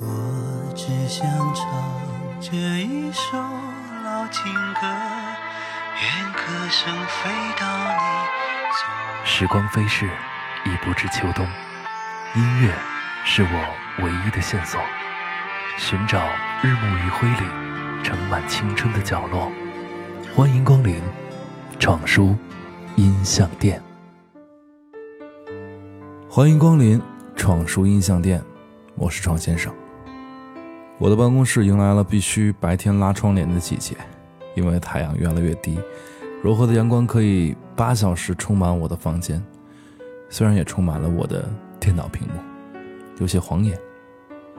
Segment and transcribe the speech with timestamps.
[0.00, 1.66] 我只想唱
[2.40, 3.36] 这一首
[4.04, 4.80] 老情歌，
[6.02, 8.00] 愿歌声飞到你
[8.72, 9.24] 左。
[9.24, 10.06] 时光飞逝，
[10.64, 11.46] 已不知秋冬。
[12.34, 12.74] 音乐
[13.24, 14.80] 是我唯一的线索，
[15.78, 16.20] 寻找
[16.62, 17.46] 日暮余晖里
[18.02, 19.50] 盛满青春的角落。
[20.34, 21.00] 欢迎光临
[21.78, 22.36] 闯书
[22.96, 23.80] 音像店。
[26.28, 27.00] 欢迎光临
[27.36, 28.42] 闯书音像店，
[28.96, 29.72] 我是闯先生。
[30.96, 33.96] 我的办公室迎来了必须白天拉窗帘的季节，
[34.54, 35.76] 因为太阳越来越低，
[36.40, 39.44] 柔和的阳光可以八小时充满我的房间，
[40.30, 42.34] 虽然也充满了我的电脑屏幕，
[43.18, 43.76] 有些晃眼，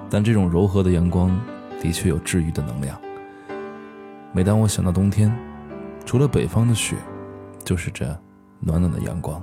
[0.09, 1.40] 但这种柔和的阳光
[1.81, 2.99] 的确有治愈的能量。
[4.34, 5.34] 每当我想到冬天，
[6.05, 6.98] 除了北方的雪，
[7.63, 8.05] 就是这
[8.59, 9.41] 暖暖的阳光。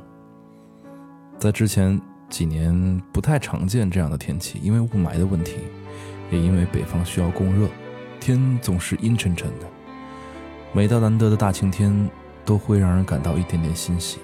[1.39, 2.01] 在之前。
[2.33, 5.59] 几年不太常见这样的天气，因为雾霾的问题，
[6.33, 7.69] 也因为北方需要供热，
[8.19, 9.67] 天总是阴沉沉的。
[10.73, 12.11] 每到难得的大晴天，
[12.43, 14.19] 都会让人感到一点点欣喜。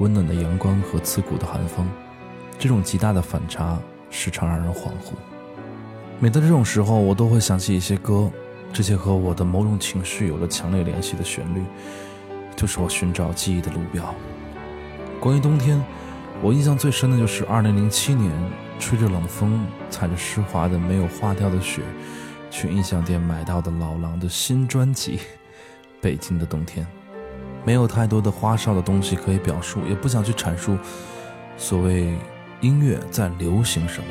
[0.00, 1.88] 温暖的阳光和刺骨的寒风，
[2.58, 3.78] 这种极大的反差，
[4.10, 5.14] 时常让人恍惚。
[6.18, 8.28] 每到这种时候，我都会想起一些歌，
[8.72, 11.62] 这些和我的某种情绪有了强烈联系的旋律，
[12.56, 14.14] 就是我寻找记忆的路标。
[15.20, 15.80] 关于冬天。
[16.42, 18.30] 我印象最深的就是2007年，
[18.78, 21.82] 吹着冷风，踩着湿滑的没有化掉的雪，
[22.50, 25.18] 去音像店买到的老狼的新专辑
[26.00, 26.84] 《北京的冬天》。
[27.64, 30.78] 没有太多的花哨的东西可以表述，也不想去阐述
[31.56, 32.16] 所谓
[32.60, 34.06] 音乐在流行什么。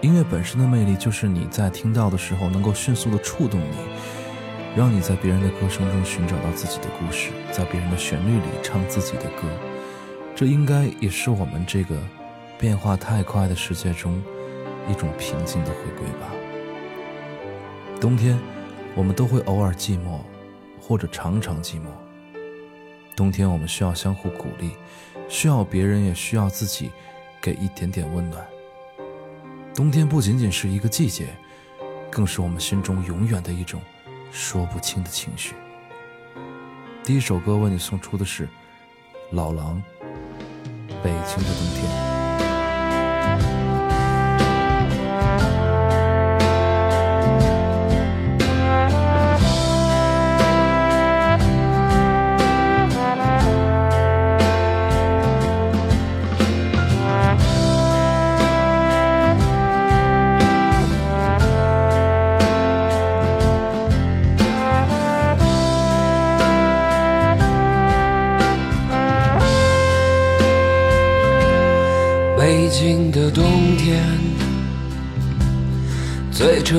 [0.00, 3.76] 音乐本身的魅力就是你在听到的时候能够迅速的触动你，
[4.74, 9.46] 让你在别人的歌声中寻找到自己的故事，在别人的旋律里唱自己的歌。
[10.34, 11.96] 这应该也是我们这个
[12.60, 14.22] 变化太快的世界中
[14.86, 16.30] 一种平静的回归吧。
[17.98, 18.38] 冬天，
[18.94, 20.20] 我们都会偶尔寂寞，
[20.78, 21.86] 或者常常寂寞。
[23.16, 24.72] 冬天，我们需要相互鼓励，
[25.26, 26.90] 需要别人，也需要自己
[27.40, 28.46] 给一点点温暖。
[29.74, 31.28] 冬天不仅仅是一个季节，
[32.10, 33.80] 更是我们心中永远的一种
[34.30, 35.54] 说不清的情绪。
[37.02, 38.46] 第一首歌为你送出的是
[39.30, 39.82] 老狼。
[41.02, 42.09] 北京的冬天。
[43.38, 43.59] Bye.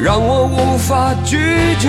[0.00, 1.36] 让我无法拒
[1.80, 1.88] 绝。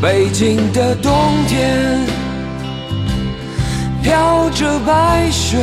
[0.00, 1.12] 北京的冬
[1.48, 1.98] 天
[4.00, 5.58] 飘着白雪，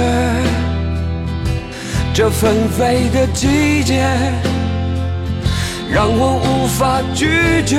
[2.13, 4.05] 这纷飞的季节
[5.89, 7.77] 让我无法拒绝。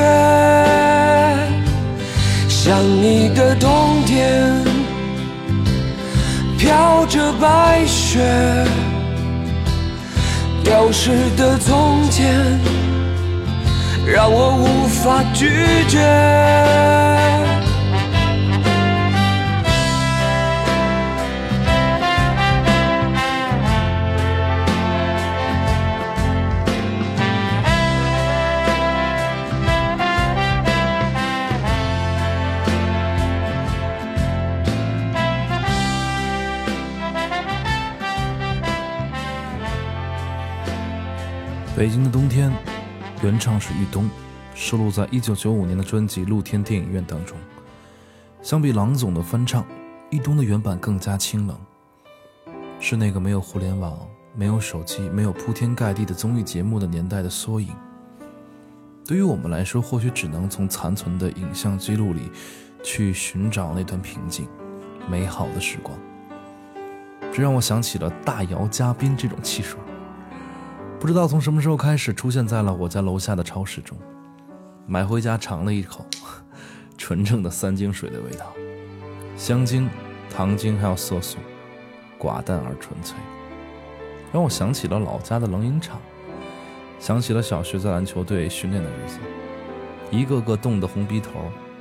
[2.48, 4.64] 想你的冬天
[6.56, 8.18] 飘着白雪。
[10.64, 12.58] 丢失的从前，
[14.06, 15.48] 让我无法拒
[15.88, 15.98] 绝。
[41.76, 42.50] 北京的冬天，
[43.26, 44.08] 原唱是玉东，
[44.54, 47.36] 收录在1995年的专辑《露天电影院》当中。
[48.40, 49.66] 相比郎总的翻唱，
[50.10, 51.58] 玉东的原版更加清冷，
[52.78, 53.98] 是那个没有互联网、
[54.32, 57.70] 没有手机、没有铺天盖地的综艺节目的年代的缩影。
[59.04, 62.30] 对于我们来说，或许只能从残存的影像记录里
[62.84, 64.46] 去寻找那段平静、
[65.10, 65.98] 美好的时光。
[67.32, 69.80] 这让我想起了大姚嘉宾这种汽水。
[71.06, 73.96] 不知道从什么时候开始出现在了我家楼下的超市中，
[74.88, 76.04] 买回家尝了一口，
[76.98, 78.52] 纯正的三精水的味道，
[79.36, 79.88] 香精、
[80.28, 81.38] 糖精还有色素，
[82.18, 83.16] 寡淡而纯粹，
[84.32, 86.00] 让我想起了老家的冷饮厂，
[86.98, 89.18] 想起了小学在篮球队训练的日子，
[90.10, 91.30] 一个个冻得红鼻头，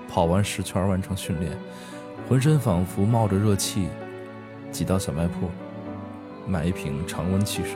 [0.07, 1.51] 跑完十圈完成训练，
[2.29, 3.87] 浑身仿佛冒着热气，
[4.71, 5.49] 挤到小卖铺，
[6.47, 7.71] 买一瓶常温汽水。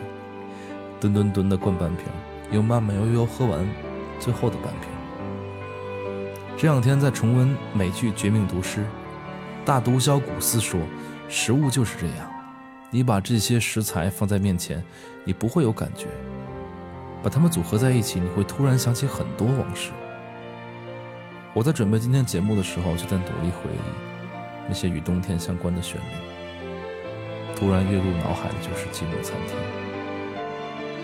[0.99, 2.05] 吨吨吨的灌半瓶，
[2.51, 3.67] 又慢慢悠悠喝完
[4.19, 4.89] 最后的半瓶。
[6.57, 8.81] 这两天在重温美剧《绝命毒师》，
[9.63, 10.79] 大毒枭古斯说
[11.29, 12.29] ：“食物就是这样，
[12.91, 14.83] 你把这些食材放在面前，
[15.23, 16.07] 你不会有感觉；
[17.23, 19.91] 把它们组合在一起，你会突然想起很多往事。”
[21.55, 26.03] 我在准备今天节目的时候，就在努力回忆那些与冬天相关的旋律。
[27.55, 29.55] 突然跃入脑海的就是《寂寞餐厅》。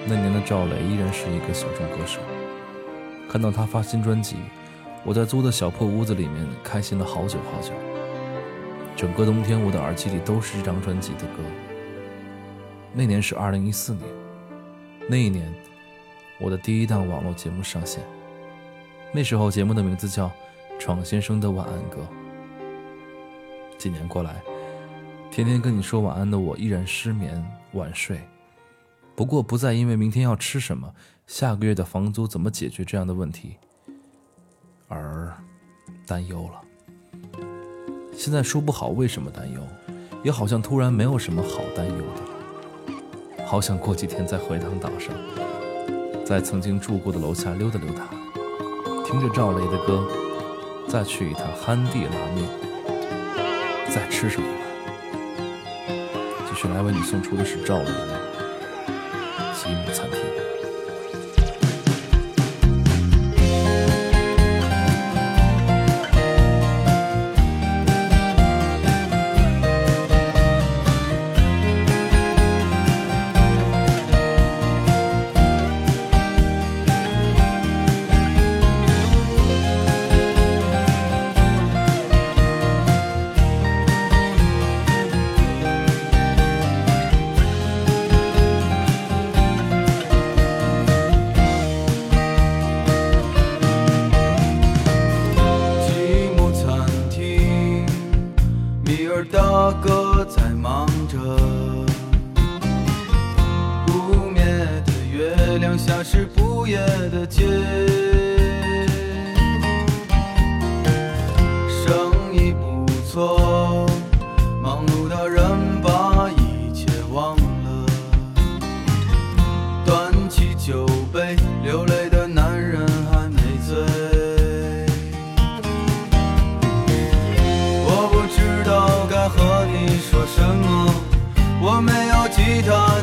[0.07, 2.19] 那年的赵雷依然是一个小众歌手。
[3.27, 4.35] 看到他发新专辑，
[5.03, 7.71] 我在租的小破屋子里面开心了好久好久。
[8.95, 11.43] 整个冬天，我的耳机里都是这张专辑的歌。
[12.93, 14.03] 那年是二零一四年，
[15.09, 15.53] 那一年，
[16.39, 18.01] 我的第一档网络节目上线。
[19.11, 20.27] 那时候节目的名字叫
[20.79, 22.07] 《闯先生的晚安歌》。
[23.77, 24.35] 几年过来，
[25.29, 27.43] 天天跟你说晚安的我依然失眠
[27.73, 28.19] 晚睡。
[29.15, 30.93] 不过不再因为明天要吃什么、
[31.25, 33.55] 下个月的房租怎么解决这样的问题
[34.87, 35.33] 而
[36.05, 36.61] 担忧了。
[38.13, 39.61] 现在说不好为什么担忧，
[40.23, 43.45] 也好像突然没有什么好担忧的了。
[43.45, 45.13] 好想过几天在回塘岛上，
[46.25, 48.09] 在曾经住过的楼下溜达溜达，
[49.05, 50.07] 听着赵雷的歌，
[50.89, 52.49] 再去一趟憨地拉面，
[53.93, 54.55] 再吃上一碗。
[56.49, 57.85] 继续来为你送出的是赵雷
[59.67, 60.24] 移民餐厅。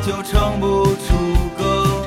[0.05, 1.15] 就唱不出
[1.57, 2.05] 歌。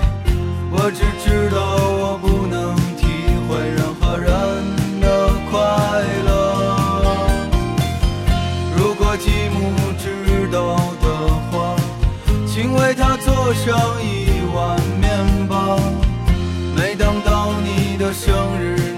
[0.70, 1.58] 我只知道
[1.98, 3.08] 我不能体
[3.48, 4.30] 会任何人
[5.00, 5.56] 的快
[6.26, 6.30] 乐。
[8.78, 11.06] 如果吉姆知道的
[11.50, 11.76] 话，
[12.46, 15.80] 请为他做上一碗面包。
[16.76, 18.95] 每当到你的生日，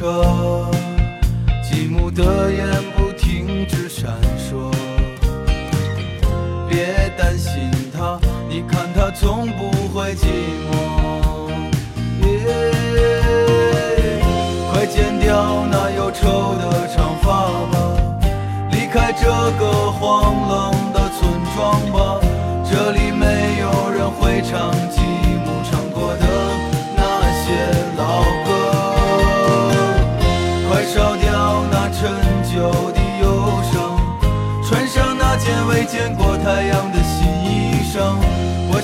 [0.00, 0.66] 清澈，
[1.62, 2.66] 吉姆的眼
[2.96, 4.72] 不停止闪烁。
[6.70, 10.24] 别担心他，你看他从不会寂
[10.64, 11.50] 寞。
[12.22, 12.28] 耶
[14.72, 17.76] 快剪掉那忧愁的长发吧，
[18.72, 19.26] 离开这
[19.58, 20.72] 个荒冷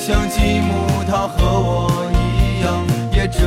[0.07, 3.41] 我想吉姆他和我一样，也这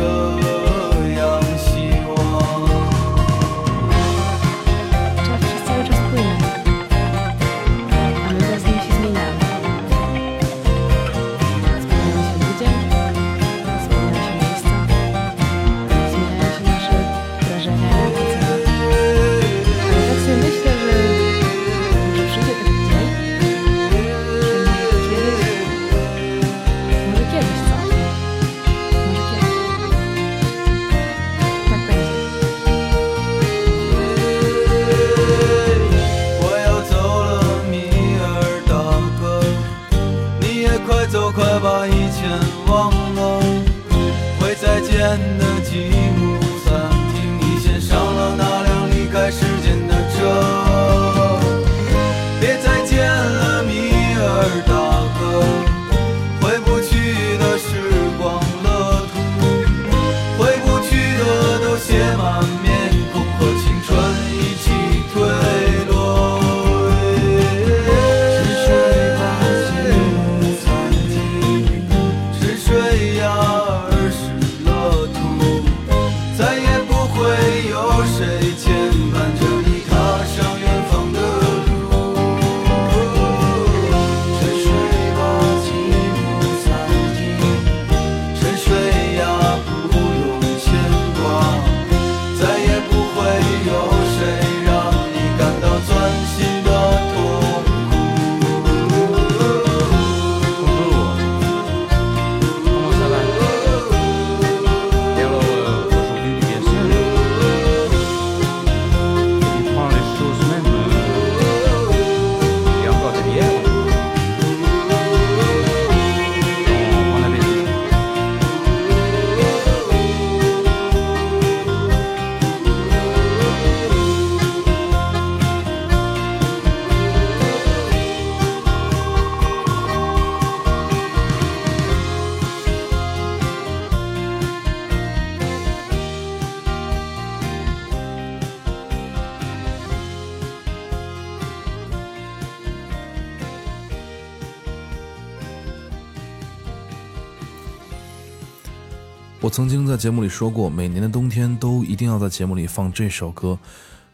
[149.49, 153.57] 我曾经在节目里说过，每年的冬天都一定要在节目里放这首歌，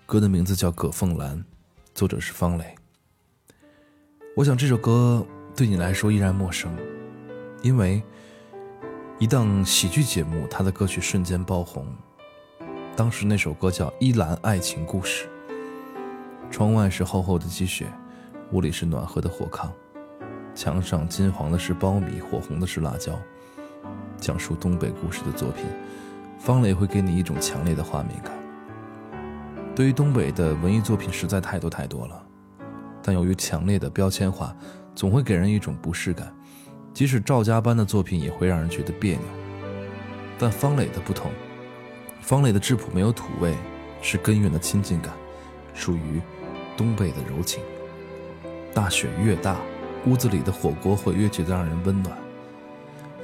[0.06, 1.38] 歌的名字叫《葛凤兰》，
[1.94, 2.74] 作者是方磊。
[4.38, 6.74] 我想这首歌对你来说依然陌生，
[7.62, 8.02] 因为
[9.20, 11.86] 一档喜剧节目，它的歌曲瞬间爆红。
[12.96, 15.28] 当时那首歌叫《依兰爱情故事》，
[16.50, 17.88] 窗外是厚厚的积雪，
[18.54, 19.70] 屋里是暖和的火炕，
[20.56, 23.20] 墙上金黄的是苞米，火红的是辣椒。
[24.20, 25.66] 讲述东北故事的作品，
[26.40, 28.32] 方磊会给你一种强烈的画面感。
[29.76, 32.26] 对于东北的文艺作品实在太多太多了，
[33.04, 34.56] 但由于强烈的标签化，
[34.96, 36.34] 总会给人一种不适感。
[36.94, 39.22] 即使赵家班的作品也会让人觉得别扭。
[40.40, 41.30] 但方磊的不同，
[42.22, 43.54] 方磊的质朴没有土味，
[44.02, 45.14] 是根源的亲近感，
[45.74, 46.22] 属于
[46.78, 47.62] 东北的柔情。
[48.74, 49.58] 大雪越大，
[50.06, 52.18] 屋子里的火锅会越觉得让人温暖。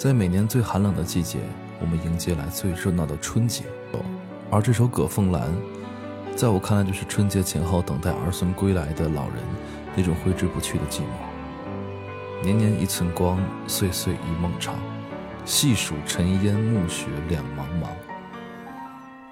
[0.02, 1.38] 在每年最寒冷的季节，
[1.80, 3.66] 我们迎接来最热闹的春节。
[4.50, 5.48] 而这首《葛凤兰》，
[6.36, 9.36] 在我看来就是春节前后等待儿孙归来的老人
[9.96, 12.44] 那种挥之不去的寂寞。
[12.44, 14.74] 年年一寸光，岁岁一梦长。
[15.46, 17.90] 细数尘烟暮雪两茫茫。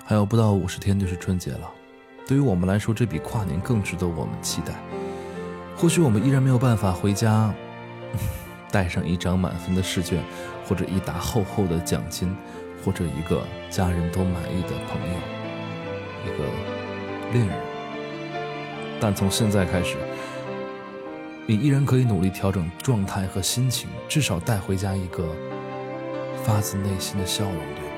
[0.05, 1.67] 还有不到五十天就是春节了，
[2.27, 4.75] 对于我们来说，这比跨年更值得我们期待。
[5.75, 7.51] 或许我们依然没有办法回家，
[8.71, 10.23] 带上一张满分的试卷，
[10.65, 12.35] 或者一沓厚厚的奖金，
[12.83, 15.17] 或者一个家人都满意的朋友，
[16.25, 16.43] 一个
[17.33, 17.57] 恋人。
[18.99, 19.97] 但从现在开始，
[21.45, 25.33] 你依然可以努力调整状态和心情，至少带回家一个
[26.43, 27.95] 发自内心的笑容，对吗？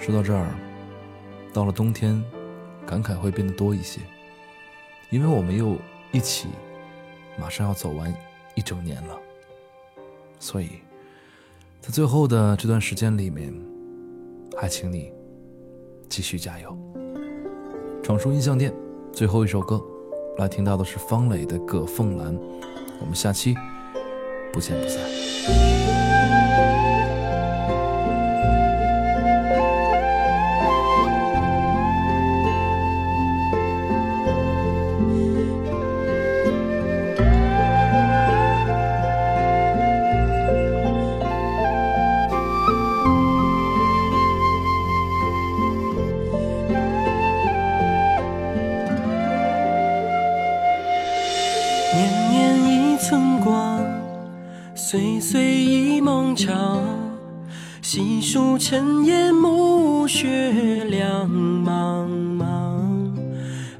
[0.00, 0.46] 说到这儿，
[1.52, 2.20] 到了冬天，
[2.86, 4.00] 感慨会变得多一些。
[5.10, 5.76] 因为我们又
[6.10, 6.48] 一起，
[7.38, 8.12] 马上要走完
[8.54, 9.18] 一整年了，
[10.38, 10.68] 所以，
[11.80, 13.52] 在最后的这段时间里面，
[14.56, 15.12] 还请你
[16.08, 16.76] 继续加油。
[18.02, 18.74] 闯出音像店
[19.12, 19.82] 最后一首歌，
[20.38, 22.36] 来听到的是方磊的《葛凤兰》，
[23.00, 23.54] 我们下期
[24.52, 25.91] 不见不散。
[58.72, 62.80] 尘烟暮雪两茫茫。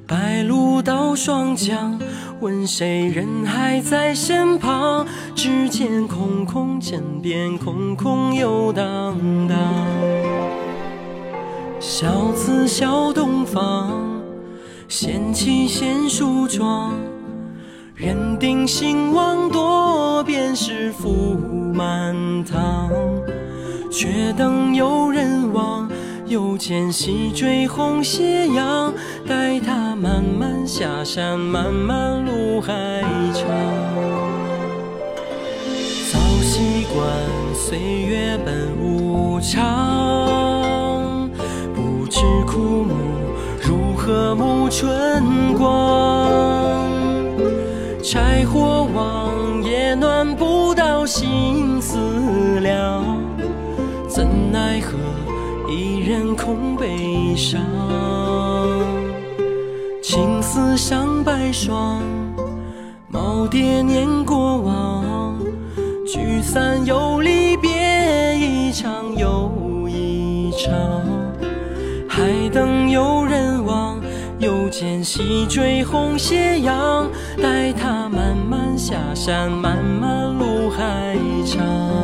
[0.06, 1.98] 白鹭到霜降，
[2.40, 5.06] 问谁人还在身旁？
[5.34, 9.16] 只见空空枕边空空又荡
[9.48, 9.58] 荡。
[11.80, 13.98] 小字小东方，
[14.88, 16.92] 掀起闲梳妆。
[17.94, 21.34] 人定兴亡多，便是福
[21.72, 22.90] 满堂。
[23.92, 25.86] 却等有人望，
[26.26, 28.90] 又见西坠红斜阳。
[29.28, 32.72] 待他慢慢下山，漫漫路还
[33.34, 33.44] 长。
[36.10, 37.06] 早习惯
[37.54, 41.28] 岁月本无常，
[41.74, 42.94] 不知枯木
[43.60, 46.90] 如何沐春光。
[48.02, 51.71] 柴火旺，也暖不到心。
[54.52, 54.98] 奈何
[55.66, 57.58] 一人空悲伤？
[60.02, 62.02] 青丝上白霜，
[63.10, 65.38] 耄耋念过往。
[66.06, 69.50] 聚散又离别，一场又
[69.88, 70.70] 一场。
[72.06, 73.98] 还等有人望。
[74.38, 77.08] 又见西坠红斜阳，
[77.40, 82.01] 待他慢慢下山，漫漫路还长。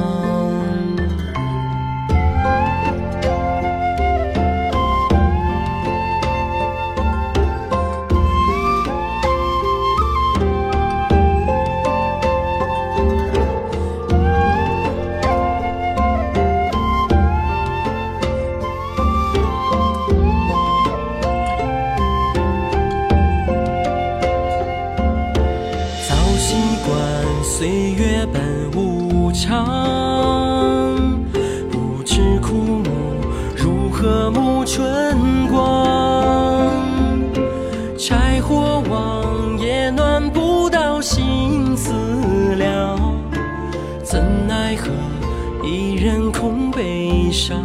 [47.39, 47.63] 悲伤？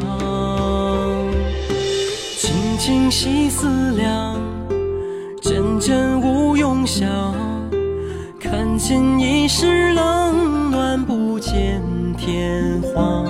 [2.38, 4.40] 静静细思量，
[5.42, 7.10] 阵阵无用想。
[8.40, 11.82] 看见一世冷暖，不见
[12.16, 13.26] 天荒。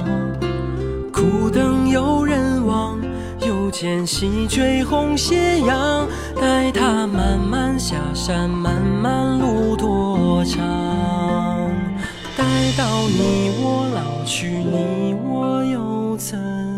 [1.14, 3.00] 苦等有人望，
[3.40, 6.06] 又见西坠红斜阳。
[6.36, 10.62] 待他慢慢下山，漫漫路多长。
[12.36, 12.44] 待
[12.78, 15.33] 到你我老去，你我
[16.32, 16.73] time.